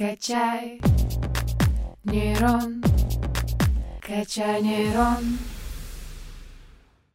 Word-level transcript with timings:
Качай 0.00 0.80
нейрон, 2.04 2.82
качай 4.00 4.62
нейрон. 4.62 5.36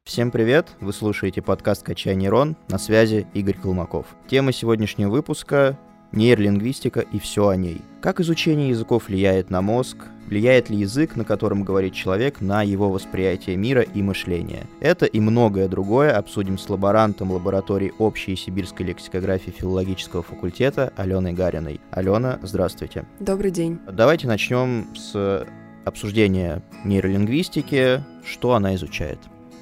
Всем 0.03 0.29
привет! 0.29 0.69
Вы 0.81 0.93
слушаете 0.93 1.41
подкаст 1.41 1.81
«Качай 1.81 2.15
нейрон». 2.15 2.55
На 2.69 2.77
связи 2.77 3.25
Игорь 3.33 3.57
Колмаков. 3.57 4.05
Тема 4.27 4.51
сегодняшнего 4.51 5.09
выпуска— 5.09 5.79
нейролингвистика 6.15 7.01
и 7.01 7.19
все 7.19 7.49
о 7.49 7.55
ней. 7.55 7.81
Как 8.01 8.19
изучение 8.19 8.69
языков 8.69 9.07
влияет 9.07 9.49
на 9.49 9.61
мозг, 9.61 9.97
влияет 10.27 10.69
ли 10.69 10.77
язык, 10.77 11.15
на 11.15 11.23
котором 11.23 11.63
говорит 11.63 11.93
человек, 11.93 12.41
на 12.41 12.63
его 12.63 12.89
восприятие 12.89 13.55
мира 13.55 13.81
и 13.81 14.01
мышления. 14.01 14.67
Это 14.79 15.05
и 15.05 15.19
многое 15.19 15.67
другое 15.67 16.15
обсудим 16.15 16.57
с 16.57 16.69
лаборантом 16.69 17.31
лаборатории 17.31 17.93
общей 17.99 18.33
и 18.33 18.35
сибирской 18.35 18.85
лексикографии 18.85 19.51
филологического 19.51 20.23
факультета 20.23 20.91
Аленой 20.95 21.33
Гариной. 21.33 21.79
Алена, 21.91 22.39
здравствуйте. 22.41 23.05
Добрый 23.19 23.51
день. 23.51 23.79
Давайте 23.91 24.27
начнем 24.27 24.95
с 24.95 25.45
обсуждения 25.85 26.63
нейролингвистики, 26.83 28.03
что 28.25 28.53
она 28.53 28.75
изучает. 28.75 29.19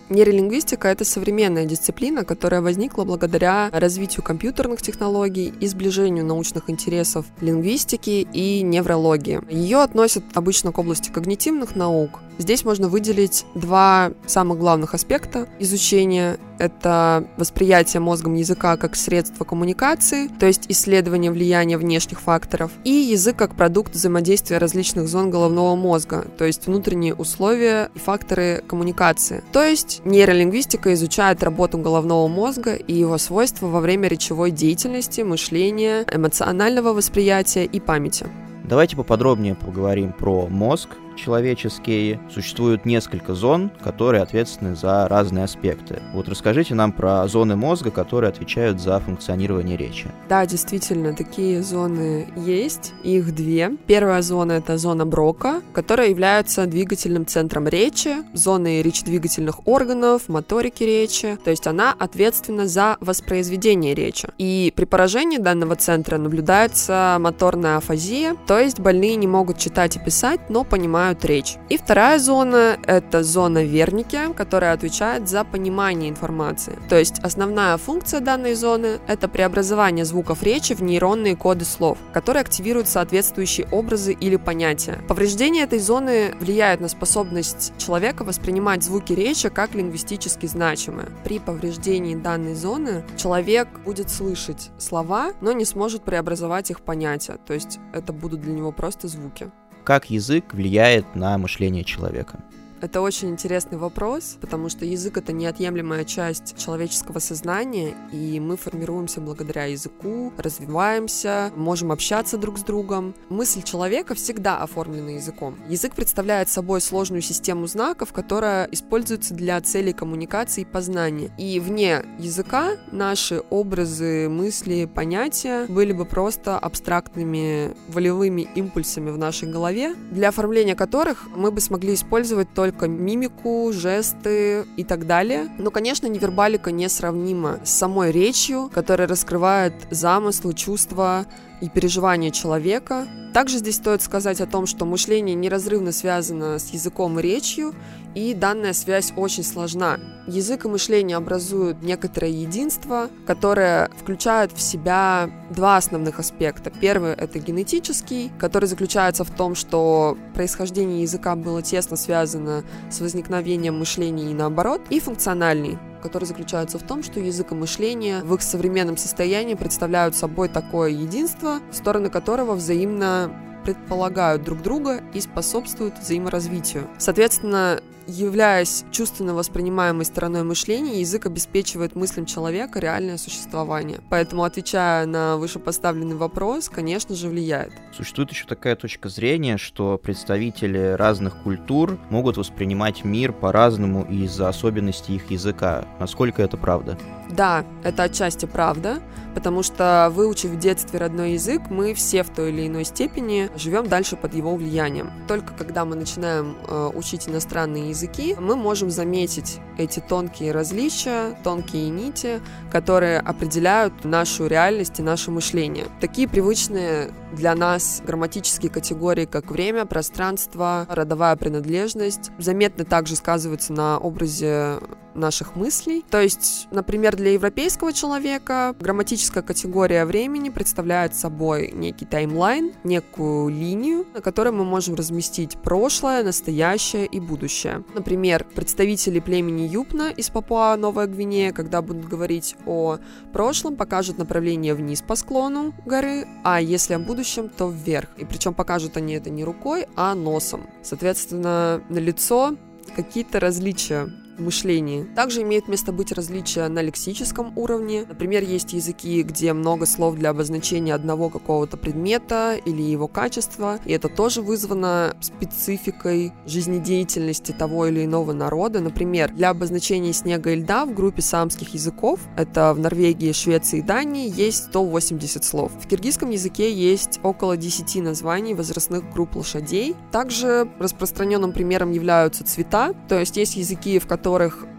Нейролингвистика— 0.09 0.87
это 0.89 1.05
современная 1.05 1.65
дисциплина, 1.65 2.25
которая 2.25 2.61
возникла 2.61 3.03
благодаря 3.03 3.69
развитию 3.71 4.23
компьютерных 4.23 4.81
технологий 4.81 5.53
и 5.59 5.67
сближению 5.67 6.25
научных 6.25 6.69
интересов 6.69 7.25
лингвистики 7.41 8.27
и 8.33 8.61
неврологии. 8.61 9.41
Ее 9.49 9.81
относят 9.81 10.23
обычно 10.33 10.71
к 10.71 10.77
области 10.77 11.09
когнитивных 11.09 11.75
наук. 11.75 12.19
Здесь 12.37 12.65
можно 12.65 12.87
выделить 12.87 13.45
два 13.55 14.11
самых 14.25 14.59
главных 14.59 14.93
аспекта 14.93 15.47
изучения. 15.59 16.37
Это 16.59 17.27
восприятие 17.37 17.99
мозгом 17.99 18.35
языка 18.35 18.77
как 18.77 18.95
средство 18.95 19.43
коммуникации, 19.43 20.27
то 20.27 20.45
есть 20.45 20.65
исследование 20.69 21.31
влияния 21.31 21.77
внешних 21.77 22.21
факторов, 22.21 22.71
и 22.83 22.91
язык 22.91 23.35
как 23.35 23.55
продукт 23.55 23.93
взаимодействия 23.93 24.59
различных 24.59 25.07
зон 25.07 25.29
головного 25.29 25.75
мозга, 25.75 26.25
то 26.37 26.45
есть 26.45 26.67
внутренние 26.67 27.15
условия 27.15 27.89
и 27.95 27.99
факторы 27.99 28.63
коммуникации. 28.67 29.43
То 29.51 29.63
есть 29.63 30.01
нейролингвистика 30.05 30.93
изучает 30.93 31.43
работу 31.43 31.77
головного 31.77 32.27
мозга 32.27 32.75
и 32.75 32.93
его 32.93 33.17
свойства 33.17 33.67
во 33.67 33.81
время 33.81 34.07
речевой 34.07 34.51
деятельности, 34.51 35.21
мышления, 35.21 36.05
эмоционального 36.11 36.93
восприятия 36.93 37.65
и 37.65 37.79
памяти. 37.79 38.27
Давайте 38.63 38.95
поподробнее 38.95 39.55
поговорим 39.55 40.13
про 40.13 40.47
мозг 40.47 40.89
человеческие. 41.15 42.19
Существует 42.31 42.85
несколько 42.85 43.33
зон, 43.33 43.71
которые 43.83 44.23
ответственны 44.23 44.75
за 44.75 45.07
разные 45.07 45.45
аспекты. 45.45 46.01
Вот 46.13 46.27
расскажите 46.27 46.75
нам 46.75 46.91
про 46.91 47.27
зоны 47.27 47.55
мозга, 47.55 47.91
которые 47.91 48.29
отвечают 48.29 48.79
за 48.79 48.99
функционирование 48.99 49.77
речи. 49.77 50.07
Да, 50.29 50.45
действительно, 50.45 51.13
такие 51.13 51.61
зоны 51.61 52.27
есть. 52.35 52.93
Их 53.03 53.33
две. 53.35 53.71
Первая 53.87 54.21
зона— 54.21 54.51
это 54.53 54.77
зона 54.77 55.05
Брока, 55.05 55.61
которая 55.73 56.09
является 56.09 56.65
двигательным 56.65 57.25
центром 57.25 57.67
речи, 57.67 58.15
зоной 58.33 58.81
речедвигательных 58.81 59.67
органов, 59.67 60.29
моторики 60.29 60.83
речи. 60.83 61.37
То 61.43 61.51
есть 61.51 61.67
она 61.67 61.93
ответственна 61.97 62.67
за 62.67 62.97
воспроизведение 62.99 63.93
речи. 63.93 64.29
И 64.37 64.73
при 64.75 64.85
поражении 64.85 65.37
данного 65.37 65.75
центра 65.75 66.17
наблюдается 66.17 67.17
моторная 67.19 67.77
афазия, 67.77 68.35
то 68.47 68.59
есть 68.59 68.79
больные 68.79 69.15
не 69.15 69.27
могут 69.27 69.57
читать 69.57 69.95
и 69.95 69.99
писать, 69.99 70.49
но 70.49 70.63
понимают 70.63 71.02
понимают 71.03 71.25
речь. 71.25 71.57
И 71.69 71.77
вторая 71.77 72.17
зона— 72.19 72.77
это 72.87 73.23
зона 73.23 73.63
верники, 73.63 74.33
которая 74.35 74.73
отвечает 74.73 75.27
за 75.27 75.43
понимание 75.43 76.09
информации. 76.09 76.77
То 76.87 76.97
есть 76.97 77.19
основная 77.19 77.77
функция 77.77 78.21
данной 78.21 78.55
зоны— 78.55 78.99
это 79.07 79.27
преобразование 79.27 80.05
звуков 80.05 80.43
речи 80.43 80.73
в 80.73 80.81
нейронные 80.81 81.35
коды 81.35 81.65
слов, 81.65 81.97
которые 82.13 82.41
активируют 82.41 82.87
соответствующие 82.87 83.67
образы 83.71 84.13
или 84.13 84.37
понятия. 84.37 84.99
Повреждение 85.07 85.63
этой 85.63 85.79
зоны 85.79 86.33
влияет 86.39 86.79
на 86.79 86.87
способность 86.87 87.73
человека 87.77 88.23
воспринимать 88.23 88.83
звуки 88.83 89.13
речи 89.13 89.49
как 89.49 89.75
лингвистически 89.75 90.45
значимые. 90.45 91.09
При 91.25 91.39
повреждении 91.39 92.15
данной 92.15 92.55
зоны 92.55 93.03
человек 93.17 93.67
будет 93.85 94.09
слышать 94.09 94.71
слова, 94.77 95.33
но 95.41 95.51
не 95.51 95.65
сможет 95.65 96.03
преобразовать 96.03 96.71
их 96.71 96.81
понятия, 96.81 97.37
то 97.45 97.53
есть 97.53 97.79
это 97.93 98.13
будут 98.13 98.41
для 98.41 98.53
него 98.53 98.71
просто 98.71 99.07
звуки 99.07 99.51
как 99.83 100.09
язык 100.09 100.53
влияет 100.53 101.15
на 101.15 101.37
мышление 101.37 101.83
человека. 101.83 102.39
Это 102.83 102.99
очень 102.99 103.29
интересный 103.29 103.77
вопрос, 103.77 104.37
потому 104.41 104.67
что 104.67 104.83
язык— 104.83 105.15
это 105.17 105.31
неотъемлемая 105.31 106.03
часть 106.03 106.57
человеческого 106.57 107.19
сознания, 107.19 107.95
и 108.11 108.41
мы 108.41 108.57
формируемся 108.57 109.21
благодаря 109.21 109.63
языку, 109.63 110.33
развиваемся, 110.37 111.53
можем 111.55 111.93
общаться 111.93 112.37
друг 112.37 112.59
с 112.59 112.61
другом. 112.63 113.15
Мысль 113.29 113.63
человека 113.63 114.15
всегда 114.15 114.57
оформлена 114.57 115.11
языком. 115.11 115.55
Язык 115.69 115.95
представляет 115.95 116.49
собой 116.49 116.81
сложную 116.81 117.21
систему 117.21 117.67
знаков, 117.67 118.11
которая 118.11 118.65
используется 118.65 119.33
для 119.33 119.61
целей 119.61 119.93
коммуникации 119.93 120.63
и 120.63 120.65
познания. 120.65 121.31
И 121.37 121.61
вне 121.61 122.03
языка 122.19 122.71
наши 122.91 123.43
образы, 123.49 124.27
мысли, 124.27 124.91
понятия 124.93 125.67
были 125.67 125.93
бы 125.93 126.03
просто 126.03 126.59
абстрактными 126.59 127.77
волевыми 127.87 128.41
импульсами 128.55 129.09
в 129.09 129.17
нашей 129.17 129.49
голове, 129.49 129.95
для 130.11 130.27
оформления 130.27 130.75
которых 130.75 131.29
мы 131.33 131.49
бы 131.49 131.61
смогли 131.61 131.93
использовать 131.93 132.53
только 132.53 132.72
только 132.73 132.87
мимику, 132.87 133.71
жесты 133.71 134.65
и 134.77 134.83
так 134.83 135.05
далее. 135.05 135.47
Но, 135.57 135.71
конечно, 135.71 136.07
невербалика 136.07 136.71
несравнима 136.71 137.59
с 137.63 137.69
самой 137.69 138.11
речью, 138.11 138.69
которая 138.73 139.07
раскрывает 139.07 139.73
замыслы, 139.91 140.53
чувства 140.53 141.25
и 141.61 141.69
переживания 141.69 142.31
человека. 142.31 143.07
Также 143.33 143.57
здесь 143.57 143.77
стоит 143.77 144.01
сказать 144.01 144.41
о 144.41 144.45
том, 144.45 144.65
что 144.65 144.85
мышление 144.85 145.35
неразрывно 145.35 145.91
связано 145.91 146.59
с 146.59 146.69
языком 146.71 147.19
и 147.19 147.23
речью, 147.23 147.73
и 148.13 148.33
данная 148.33 148.73
связь 148.73 149.11
очень 149.15 149.43
сложна. 149.43 149.99
Язык 150.27 150.65
и 150.65 150.67
мышление 150.67 151.17
образуют 151.17 151.81
некоторое 151.81 152.29
единство, 152.29 153.09
которое 153.25 153.89
включает 153.97 154.51
в 154.51 154.61
себя 154.61 155.31
два 155.49 155.77
основных 155.77 156.19
аспекта. 156.19 156.69
Первый— 156.69 157.13
это 157.17 157.39
генетический, 157.39 158.31
который 158.39 158.65
заключается 158.65 159.23
в 159.23 159.31
том, 159.31 159.55
что 159.55 160.17
происхождение 160.35 161.01
языка 161.01 161.35
было 161.35 161.61
тесно 161.63 161.97
связано 161.97 162.63
с 162.91 162.99
возникновением 162.99 163.79
мышления 163.79 164.29
и 164.29 164.35
наоборот, 164.35 164.81
и 164.89 164.99
функциональный, 164.99 165.79
который 166.03 166.25
заключается 166.25 166.77
в 166.77 166.83
том, 166.83 167.01
что 167.01 167.19
язык 167.19 167.51
и 167.51 167.55
мышление 167.55 168.21
в 168.23 168.35
их 168.35 168.41
современном 168.41 168.97
состоянии 168.97 169.55
представляют 169.55 170.15
собой 170.15 170.49
такое 170.49 170.89
единство, 170.89 171.59
стороны 171.71 172.09
которого 172.09 172.53
взаимно 172.53 173.31
предполагают 173.63 174.43
друг 174.43 174.61
друга 174.61 175.01
и 175.13 175.21
способствуют 175.21 175.97
взаиморазвитию. 175.97 176.87
Соответственно, 176.97 177.81
являясь 178.07 178.85
чувственно 178.91 179.33
воспринимаемой 179.33 180.05
стороной 180.05 180.43
мышления, 180.43 180.99
язык 180.99 181.25
обеспечивает 181.25 181.95
мыслям 181.95 182.25
человека 182.25 182.79
реальное 182.79 183.17
существование. 183.17 183.99
Поэтому, 184.09 184.43
отвечая 184.43 185.05
на 185.05 185.37
вышепоставленный 185.37 186.15
вопрос, 186.15 186.69
конечно 186.69 187.15
же, 187.15 187.29
влияет. 187.29 187.71
Существует 187.95 188.31
еще 188.31 188.45
такая 188.45 188.75
точка 188.75 189.09
зрения, 189.09 189.57
что 189.57 189.97
представители 189.97 190.95
разных 190.97 191.37
культур 191.43 191.97
могут 192.09 192.37
воспринимать 192.37 193.03
мир 193.03 193.31
по-разному 193.33 194.05
из-за 194.09 194.49
особенностей 194.49 195.15
их 195.15 195.31
языка. 195.31 195.85
Насколько 195.99 196.43
это 196.43 196.57
правда? 196.57 196.97
Да, 197.29 197.65
это 197.83 198.03
отчасти 198.03 198.45
правда, 198.45 199.01
потому 199.33 199.63
что 199.63 200.11
выучив 200.13 200.51
в 200.51 200.59
детстве 200.59 200.99
родной 200.99 201.33
язык, 201.33 201.63
мы 201.69 201.93
все 201.93 202.23
в 202.23 202.29
той 202.29 202.49
или 202.49 202.67
иной 202.67 202.85
степени 202.85 203.49
живем 203.55 203.87
дальше 203.87 204.15
под 204.15 204.33
его 204.33 204.55
влиянием. 204.55 205.11
Только 205.27 205.53
когда 205.53 205.85
мы 205.85 205.95
начинаем 205.95 206.57
э, 206.67 206.91
учить 206.93 207.27
иностранные 207.27 207.89
языки, 207.89 208.35
мы 208.39 208.55
можем 208.55 208.89
заметить 208.89 209.59
эти 209.77 209.99
тонкие 209.99 210.51
различия, 210.51 211.37
тонкие 211.43 211.89
нити, 211.89 212.41
которые 212.71 213.19
определяют 213.19 214.05
нашу 214.05 214.47
реальность 214.47 214.99
и 214.99 215.03
наше 215.03 215.31
мышление. 215.31 215.85
Такие 215.99 216.27
привычные 216.27 217.11
для 217.33 217.55
нас 217.55 218.01
грамматические 218.05 218.71
категории, 218.71 219.25
как 219.25 219.49
время, 219.51 219.85
пространство, 219.85 220.85
родовая 220.89 221.35
принадлежность, 221.35 222.31
заметно 222.37 222.85
также 222.85 223.15
сказываются 223.15 223.73
на 223.73 223.97
образе 223.97 224.79
наших 225.15 225.55
мыслей. 225.55 226.03
То 226.09 226.21
есть, 226.21 226.67
например, 226.71 227.15
для 227.15 227.33
европейского 227.33 227.93
человека 227.93 228.75
грамматическая 229.23 229.43
категория 229.43 230.05
времени 230.05 230.49
представляет 230.49 231.15
собой 231.15 231.71
некий 231.73 232.05
таймлайн, 232.05 232.73
некую 232.83 233.49
линию, 233.49 234.05
на 234.13 234.21
которой 234.21 234.51
мы 234.51 234.65
можем 234.65 234.95
разместить 234.95 235.57
прошлое, 235.57 236.23
настоящее 236.23 237.05
и 237.05 237.19
будущее. 237.21 237.83
Например, 237.93 238.45
представители 238.55 239.19
племени 239.21 239.61
Юпна 239.61 240.09
из 240.09 240.29
Папуа 240.29 240.75
Новая 240.77 241.07
Гвинея, 241.07 241.53
когда 241.53 241.81
будут 241.81 242.05
говорить 242.05 242.55
о 242.65 242.97
прошлом, 243.31 243.77
покажут 243.77 244.17
направление 244.17 244.73
вниз 244.73 245.01
по 245.01 245.15
склону 245.15 245.73
горы, 245.85 246.27
а 246.43 246.59
если 246.59 246.93
о 246.93 246.99
будущем, 246.99 247.49
то 247.49 247.69
вверх. 247.69 248.09
И 248.17 248.25
причем 248.25 248.53
покажут 248.53 248.97
они 248.97 249.13
это 249.13 249.29
не 249.29 249.45
рукой, 249.45 249.85
а 249.95 250.15
носом. 250.15 250.67
Соответственно, 250.81 251.81
на 251.89 251.99
лицо 251.99 252.57
какие-то 252.95 253.39
различия 253.39 254.09
мышлении. 254.37 255.03
Также 255.15 255.41
имеет 255.41 255.67
место 255.67 255.91
быть 255.91 256.11
различия 256.11 256.67
на 256.67 256.81
лексическом 256.81 257.57
уровне. 257.57 258.05
Например, 258.07 258.43
есть 258.43 258.73
языки, 258.73 259.21
где 259.23 259.53
много 259.53 259.85
слов 259.85 260.15
для 260.15 260.31
обозначения 260.31 260.93
одного 260.93 261.29
какого-то 261.29 261.77
предмета 261.77 262.55
или 262.65 262.81
его 262.81 263.07
качества, 263.07 263.79
и 263.85 263.91
это 263.91 264.09
тоже 264.09 264.41
вызвано 264.41 265.15
спецификой 265.21 266.33
жизнедеятельности 266.45 267.51
того 267.51 267.87
или 267.87 268.05
иного 268.05 268.33
народа. 268.33 268.79
Например, 268.79 269.31
для 269.31 269.49
обозначения 269.51 270.13
снега 270.13 270.51
и 270.51 270.55
льда 270.55 270.85
в 270.85 270.93
группе 270.93 271.21
самских 271.21 271.73
языков, 271.73 272.19
это 272.35 272.73
в 272.73 272.79
Норвегии, 272.79 273.31
Швеции 273.31 273.79
и 273.79 273.81
Дании, 273.81 274.31
есть 274.35 274.65
180 274.65 275.43
слов. 275.43 275.71
В 275.79 275.87
киргизском 275.87 276.29
языке 276.29 276.73
есть 276.73 277.19
около 277.23 277.57
10 277.57 278.01
названий 278.03 278.53
возрастных 278.53 279.11
групп 279.13 279.35
лошадей. 279.35 279.95
Также 280.11 280.69
распространенным 280.79 281.51
примером 281.51 281.91
являются 281.91 282.43
цвета, 282.43 282.93
то 283.07 283.19
есть 283.19 283.37
есть 283.37 283.55
языки, 283.55 283.99
в 283.99 284.07
которых 284.07 284.22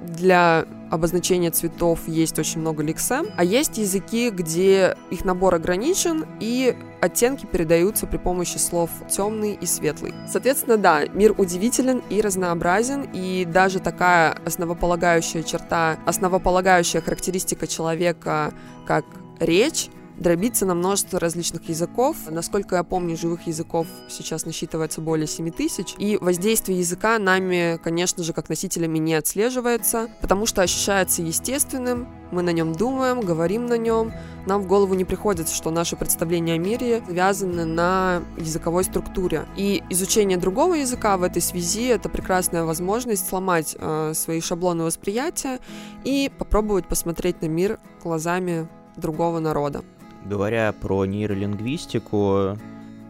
для 0.00 0.67
обозначения 0.91 1.50
цветов 1.50 2.00
есть 2.06 2.38
очень 2.38 2.61
много 2.61 2.82
лексем, 2.82 3.26
а 3.37 3.44
есть 3.44 3.79
языки, 3.79 4.31
где 4.31 4.96
их 5.11 5.25
набор 5.25 5.55
ограничен 5.55 6.25
и 6.41 6.76
оттенки 7.00 7.46
передаются 7.46 8.06
при 8.06 8.17
помощи 8.17 8.58
слов 8.58 8.91
темный 9.08 9.55
и 9.55 9.67
светлый. 9.67 10.14
Соответственно, 10.29 10.76
да, 10.76 11.06
мир 11.06 11.35
удивителен 11.37 12.02
и 12.11 12.20
разнообразен, 12.20 13.08
и 13.12 13.44
даже 13.44 13.81
такая 13.81 14.37
основополагающая 14.46 15.43
черта, 15.43 15.99
основополагающая 16.06 17.00
характеристика 17.00 17.67
человека, 17.67 18.55
как 18.87 19.05
речь, 19.41 19.88
дробится 20.17 20.67
на 20.67 20.75
множество 20.75 21.19
различных 21.19 21.69
языков. 21.69 22.17
Насколько 22.31 22.77
я 22.77 22.85
помню, 22.85 23.17
живых 23.17 23.47
языков 23.47 23.87
сейчас 24.09 24.47
насчитывается 24.47 25.01
более 25.01 25.27
7 25.27 25.51
тысяч. 25.51 25.95
И 25.99 26.17
воздействие 26.21 26.79
языка 26.79 27.19
нами, 27.19 27.79
конечно 27.83 28.23
же, 28.23 28.33
как 28.33 28.49
носителями 28.49 28.99
не 28.99 29.15
отслеживается, 29.15 30.09
потому 30.21 30.47
что 30.47 30.63
ощущается 30.63 31.23
естественным, 31.23 32.09
мы 32.31 32.43
на 32.43 32.51
нем 32.51 32.73
думаем, 32.73 33.21
говорим 33.21 33.67
на 33.67 33.79
нем, 33.79 34.13
нам 34.47 34.63
в 34.63 34.67
голову 34.67 34.95
не 34.95 35.05
приходит, 35.05 35.49
что 35.49 35.71
наши 35.71 35.97
представления 35.97 36.55
о 36.55 36.59
мире 36.59 37.03
связаны 37.09 37.65
на 37.65 38.23
языковой 38.37 38.85
структуре. 38.85 39.47
И 39.57 39.83
изучение 39.91 40.37
другого 40.37 40.75
языка 40.75 41.17
в 41.17 41.23
этой 41.23 41.41
связи 41.41 41.87
это 41.87 42.09
прекрасная 42.09 42.65
возможность 42.65 43.29
сломать 43.29 43.77
э, 43.79 44.13
свои 44.15 44.41
шаблоны 44.41 44.85
восприятия 44.85 45.61
и 46.03 46.31
попробовать 46.37 46.87
посмотреть 46.87 47.41
на 47.41 47.47
мир 47.47 47.79
глазами 48.03 48.69
другого 48.97 49.39
народа. 49.39 49.83
Говоря 50.25 50.73
про 50.73 51.05
нейролингвистику, 51.05 52.56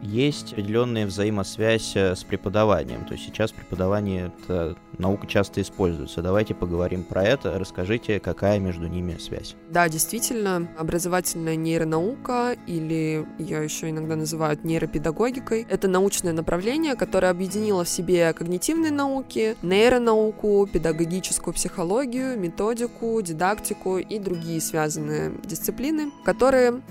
есть 0.04 0.52
определенная 0.52 1.06
взаимосвязь 1.06 1.96
э, 1.96 2.14
с 2.14 2.24
преподаванием. 2.24 3.04
То 3.06 3.14
есть 3.14 3.24
сейчас 3.24 3.52
преподавание 3.52 4.30
это 4.42 4.76
наука 4.98 5.26
часто 5.26 5.62
используется. 5.62 6.20
Давайте 6.22 6.54
поговорим 6.54 7.04
про 7.04 7.24
это. 7.24 7.58
Расскажите, 7.58 8.20
какая 8.20 8.58
между 8.58 8.86
ними 8.86 9.16
связь. 9.18 9.56
Да, 9.70 9.88
действительно, 9.88 10.68
образовательная 10.78 11.56
нейронаука, 11.56 12.56
или 12.66 13.26
ее 13.38 13.64
еще 13.64 13.90
иногда 13.90 14.14
называют 14.14 14.62
нейропедагогикой, 14.64 15.66
это 15.70 15.88
научное 15.88 16.32
направление, 16.32 16.96
которое 16.96 17.30
объединило 17.30 17.84
в 17.84 17.88
себе 17.88 18.32
когнитивные 18.34 18.92
науки, 18.92 19.56
нейронауку, 19.62 20.68
педагогическую 20.70 21.54
психологию, 21.54 22.38
методику, 22.38 23.20
дидактику 23.22 23.98
и 23.98 24.18
другие 24.18 24.60
связанные 24.60 25.32
дисциплины, 25.44 26.12
которые 26.24 26.82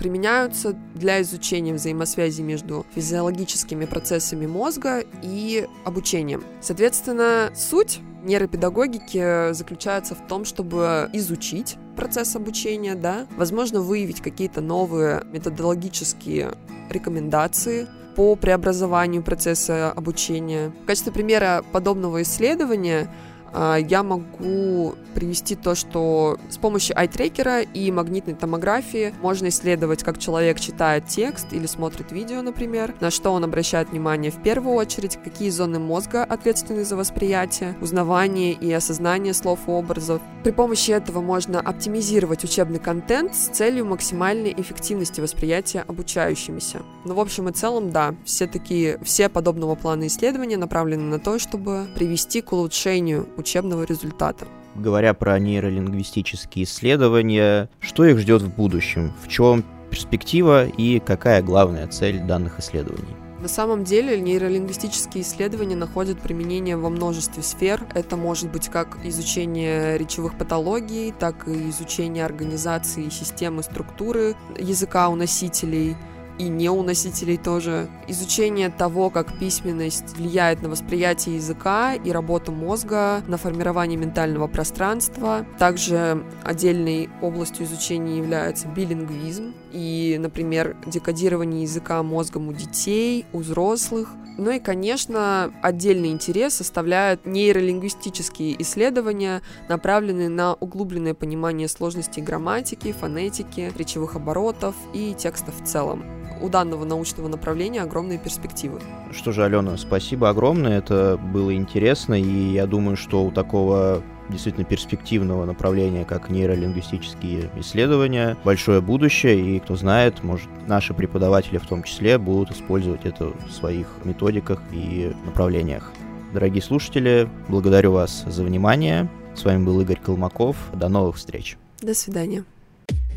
применяются 0.00 0.74
для 0.94 1.20
изучения 1.20 1.74
взаимосвязи 1.74 2.40
между 2.40 2.86
физиологическими 2.94 3.84
процессами 3.84 4.46
мозга 4.46 5.04
и 5.22 5.68
обучением. 5.84 6.42
Соответственно, 6.62 7.52
суть 7.54 8.00
нейропедагогики 8.24 9.52
заключается 9.52 10.14
в 10.14 10.26
том, 10.26 10.46
чтобы 10.46 11.10
изучить 11.12 11.76
процесс 11.96 12.34
обучения, 12.34 12.94
да, 12.94 13.26
возможно, 13.36 13.82
выявить 13.82 14.22
какие-то 14.22 14.62
новые 14.62 15.22
методологические 15.34 16.52
рекомендации 16.88 17.86
по 18.16 18.36
преобразованию 18.36 19.22
процесса 19.22 19.92
обучения. 19.92 20.72
В 20.82 20.86
качестве 20.86 21.12
примера 21.12 21.62
подобного 21.72 22.22
исследования 22.22 23.14
я 23.54 24.02
могу 24.02 24.94
привести 25.14 25.56
то, 25.56 25.74
что 25.74 26.38
с 26.48 26.56
помощью 26.56 26.98
ай-трекера 26.98 27.60
и 27.62 27.90
магнитной 27.90 28.34
томографии 28.34 29.12
можно 29.20 29.48
исследовать, 29.48 30.02
как 30.02 30.18
человек 30.18 30.60
читает 30.60 31.06
текст 31.06 31.52
или 31.52 31.66
смотрит 31.66 32.12
видео, 32.12 32.42
например, 32.42 32.94
на 33.00 33.10
что 33.10 33.32
он 33.32 33.44
обращает 33.44 33.90
внимание 33.90 34.30
в 34.30 34.42
первую 34.42 34.76
очередь, 34.76 35.18
какие 35.22 35.50
зоны 35.50 35.78
мозга 35.78 36.24
ответственны 36.24 36.84
за 36.84 36.96
восприятие, 36.96 37.76
узнавание 37.80 38.52
и 38.52 38.72
осознание 38.72 39.34
слов 39.34 39.60
и 39.66 39.70
образов. 39.70 40.22
При 40.44 40.52
помощи 40.52 40.90
этого 40.92 41.20
можно 41.20 41.60
оптимизировать 41.60 42.44
учебный 42.44 42.78
контент 42.78 43.34
с 43.34 43.48
целью 43.48 43.84
максимальной 43.86 44.54
эффективности 44.56 45.20
восприятия 45.20 45.84
обучающимися. 45.86 46.82
Но 47.04 47.14
в 47.14 47.20
общем 47.20 47.48
и 47.48 47.52
целом, 47.52 47.90
да, 47.90 48.14
все 48.24 48.46
такие, 48.46 48.98
все 49.02 49.28
подобного 49.28 49.74
плана 49.74 50.06
исследования 50.06 50.56
направлены 50.56 51.02
на 51.02 51.18
то, 51.18 51.38
чтобы 51.38 51.86
привести 51.94 52.40
к 52.40 52.52
улучшению 52.52 53.28
учебного 53.40 53.82
результата. 53.84 54.46
Говоря 54.76 55.14
про 55.14 55.38
нейролингвистические 55.38 56.64
исследования, 56.64 57.68
что 57.80 58.04
их 58.04 58.18
ждет 58.18 58.42
в 58.42 58.54
будущем? 58.54 59.12
В 59.22 59.28
чем 59.28 59.64
перспектива 59.90 60.66
и 60.66 61.00
какая 61.00 61.42
главная 61.42 61.88
цель 61.88 62.20
данных 62.20 62.60
исследований? 62.60 63.16
На 63.40 63.48
самом 63.48 63.84
деле 63.84 64.20
нейролингвистические 64.20 65.24
исследования 65.24 65.74
находят 65.74 66.20
применение 66.20 66.76
во 66.76 66.90
множестве 66.90 67.42
сфер. 67.42 67.80
Это 67.94 68.16
может 68.16 68.52
быть 68.52 68.68
как 68.68 68.98
изучение 69.02 69.96
речевых 69.96 70.36
патологий, 70.36 71.12
так 71.18 71.48
и 71.48 71.70
изучение 71.70 72.24
организации 72.24 73.08
системы 73.08 73.62
структуры 73.62 74.36
языка 74.58 75.08
у 75.08 75.16
носителей– 75.16 75.96
и 76.38 76.48
не 76.48 76.70
у 76.70 76.82
носителей 76.82 77.36
тоже. 77.36 77.88
Изучение 78.08 78.70
того, 78.70 79.10
как 79.10 79.38
письменность 79.38 80.16
влияет 80.16 80.62
на 80.62 80.68
восприятие 80.68 81.36
языка 81.36 81.94
и 81.94 82.10
работу 82.10 82.52
мозга, 82.52 83.22
на 83.26 83.36
формирование 83.36 83.98
ментального 83.98 84.46
пространства. 84.46 85.46
Также 85.58 86.24
отдельной 86.42 87.08
областью 87.20 87.66
изучения 87.66 88.18
является 88.18 88.68
билингвизм 88.68 89.54
и, 89.72 90.16
например, 90.18 90.76
декодирование 90.86 91.62
языка 91.62 92.02
мозгом 92.02 92.48
у 92.48 92.52
детей, 92.52 93.26
у 93.32 93.38
взрослых. 93.38 94.08
Ну 94.38 94.50
и, 94.50 94.58
конечно, 94.58 95.52
отдельный 95.62 96.10
интерес 96.10 96.54
составляют 96.54 97.26
нейролингвистические 97.26 98.60
исследования, 98.62 99.42
направленные 99.68 100.28
на 100.28 100.54
углубленное 100.54 101.14
понимание 101.14 101.68
сложностей 101.68 102.22
грамматики, 102.22 102.92
фонетики, 102.92 103.72
речевых 103.76 104.16
оборотов 104.16 104.74
и 104.94 105.14
текстов 105.14 105.60
в 105.60 105.66
целом 105.66 106.04
у 106.40 106.48
данного 106.48 106.84
научного 106.84 107.28
направления 107.28 107.82
огромные 107.82 108.18
перспективы. 108.18 108.80
Что 109.12 109.32
же, 109.32 109.44
Алена, 109.44 109.76
спасибо 109.76 110.30
огромное, 110.30 110.78
это 110.78 111.18
было 111.18 111.54
интересно, 111.54 112.14
и 112.14 112.52
я 112.52 112.66
думаю, 112.66 112.96
что 112.96 113.24
у 113.24 113.30
такого 113.30 114.02
действительно 114.30 114.64
перспективного 114.64 115.44
направления, 115.44 116.04
как 116.04 116.30
нейролингвистические 116.30 117.50
исследования, 117.56 118.36
большое 118.44 118.80
будущее, 118.80 119.56
и 119.56 119.60
кто 119.60 119.76
знает, 119.76 120.22
может, 120.22 120.48
наши 120.66 120.94
преподаватели 120.94 121.58
в 121.58 121.66
том 121.66 121.82
числе 121.82 122.18
будут 122.18 122.50
использовать 122.52 123.04
это 123.04 123.26
в 123.26 123.50
своих 123.50 123.86
методиках 124.04 124.62
и 124.72 125.12
направлениях. 125.24 125.92
Дорогие 126.32 126.62
слушатели, 126.62 127.28
благодарю 127.48 127.92
вас 127.92 128.24
за 128.26 128.44
внимание. 128.44 129.08
С 129.34 129.44
вами 129.44 129.64
был 129.64 129.80
Игорь 129.80 129.98
Колмаков. 129.98 130.56
До 130.72 130.88
новых 130.88 131.16
встреч. 131.16 131.56
До 131.80 131.94
свидания. 131.94 132.44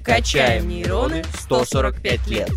Качаем 0.03 0.67
нейроны 0.67 1.23
145 1.41 2.27
лет. 2.27 2.49